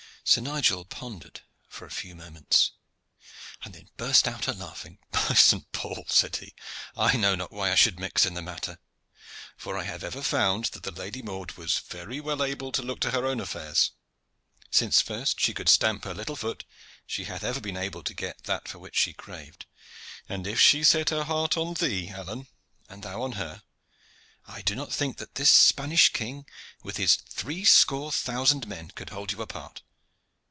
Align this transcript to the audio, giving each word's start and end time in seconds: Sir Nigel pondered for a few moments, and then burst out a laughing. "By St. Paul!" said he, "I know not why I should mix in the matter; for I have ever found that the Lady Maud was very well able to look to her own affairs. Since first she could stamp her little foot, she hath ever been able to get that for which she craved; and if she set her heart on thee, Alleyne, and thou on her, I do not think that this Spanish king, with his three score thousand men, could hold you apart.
Sir 0.23 0.39
Nigel 0.41 0.85
pondered 0.85 1.41
for 1.67 1.85
a 1.85 1.91
few 1.91 2.15
moments, 2.15 2.71
and 3.63 3.73
then 3.73 3.89
burst 3.97 4.27
out 4.29 4.47
a 4.47 4.53
laughing. 4.53 4.99
"By 5.11 5.33
St. 5.33 5.69
Paul!" 5.73 6.05
said 6.07 6.35
he, 6.37 6.53
"I 6.95 7.17
know 7.17 7.33
not 7.35 7.51
why 7.51 7.71
I 7.71 7.75
should 7.75 7.99
mix 7.99 8.25
in 8.25 8.35
the 8.35 8.41
matter; 8.41 8.79
for 9.57 9.77
I 9.77 9.83
have 9.83 10.03
ever 10.05 10.21
found 10.21 10.65
that 10.65 10.83
the 10.83 10.91
Lady 10.91 11.21
Maud 11.23 11.53
was 11.53 11.79
very 11.79 12.21
well 12.21 12.43
able 12.43 12.71
to 12.71 12.83
look 12.83 12.99
to 13.01 13.11
her 13.11 13.25
own 13.25 13.39
affairs. 13.41 13.91
Since 14.69 15.01
first 15.01 15.39
she 15.41 15.53
could 15.55 15.67
stamp 15.67 16.03
her 16.05 16.13
little 16.13 16.35
foot, 16.37 16.63
she 17.07 17.23
hath 17.25 17.43
ever 17.43 17.59
been 17.59 17.75
able 17.75 18.03
to 18.03 18.13
get 18.13 18.43
that 18.43 18.69
for 18.69 18.77
which 18.79 18.97
she 18.97 19.11
craved; 19.13 19.65
and 20.29 20.45
if 20.47 20.61
she 20.61 20.83
set 20.85 21.09
her 21.09 21.23
heart 21.23 21.57
on 21.57 21.73
thee, 21.73 22.09
Alleyne, 22.09 22.47
and 22.87 23.01
thou 23.03 23.23
on 23.23 23.33
her, 23.33 23.63
I 24.45 24.61
do 24.61 24.75
not 24.75 24.93
think 24.93 25.17
that 25.17 25.35
this 25.35 25.49
Spanish 25.49 26.13
king, 26.13 26.45
with 26.83 26.95
his 26.97 27.15
three 27.17 27.65
score 27.65 28.11
thousand 28.13 28.67
men, 28.67 28.91
could 28.91 29.09
hold 29.09 29.31
you 29.33 29.41
apart. 29.41 29.81